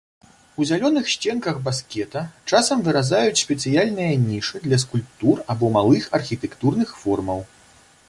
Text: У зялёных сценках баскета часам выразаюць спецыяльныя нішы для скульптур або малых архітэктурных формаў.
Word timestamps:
У 0.63 0.65
зялёных 0.69 1.11
сценках 1.15 1.59
баскета 1.67 2.23
часам 2.53 2.81
выразаюць 2.89 3.37
спецыяльныя 3.43 4.19
нішы 4.25 4.65
для 4.67 4.83
скульптур 4.87 5.37
або 5.57 5.73
малых 5.81 6.13
архітэктурных 6.23 6.89
формаў. 7.05 7.39